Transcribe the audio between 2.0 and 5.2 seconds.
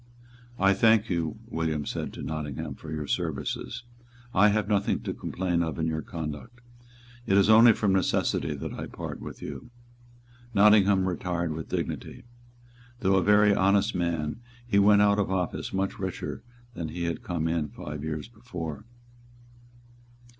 to Nottingham, "for your services. I have nothing to